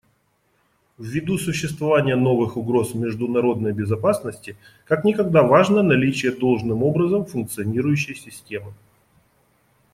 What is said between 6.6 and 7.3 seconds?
образом